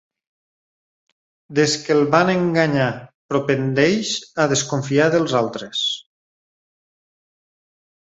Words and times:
Des 1.57 1.73
que 1.81 1.91
el 1.95 1.99
van 2.15 2.31
enganyar 2.33 2.87
propendeix 3.33 4.13
a 4.45 4.47
desconfiar 4.53 5.11
dels 5.17 5.37
altres. 5.41 5.83